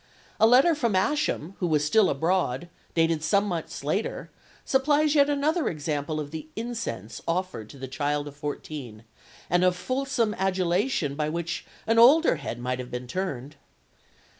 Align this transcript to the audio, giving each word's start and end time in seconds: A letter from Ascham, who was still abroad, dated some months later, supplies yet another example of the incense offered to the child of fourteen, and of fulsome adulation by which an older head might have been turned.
A 0.39 0.47
letter 0.47 0.73
from 0.73 0.95
Ascham, 0.95 1.53
who 1.59 1.67
was 1.67 1.85
still 1.85 2.09
abroad, 2.09 2.69
dated 2.95 3.23
some 3.23 3.45
months 3.45 3.83
later, 3.83 4.31
supplies 4.65 5.13
yet 5.13 5.29
another 5.29 5.69
example 5.69 6.19
of 6.19 6.31
the 6.31 6.47
incense 6.55 7.21
offered 7.27 7.69
to 7.69 7.77
the 7.77 7.87
child 7.87 8.27
of 8.27 8.35
fourteen, 8.35 9.03
and 9.47 9.63
of 9.63 9.75
fulsome 9.75 10.33
adulation 10.39 11.13
by 11.13 11.29
which 11.29 11.67
an 11.85 11.99
older 11.99 12.37
head 12.37 12.57
might 12.57 12.79
have 12.79 12.89
been 12.89 13.05
turned. 13.05 13.57